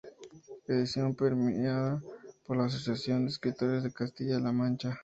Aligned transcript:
Edición 0.67 1.13
premiada 1.13 2.01
por 2.47 2.57
la 2.57 2.65
Asociación 2.65 3.25
de 3.25 3.29
Escritores 3.29 3.83
de 3.83 3.93
Castilla 3.93 4.39
la 4.39 4.51
Mancha. 4.51 4.99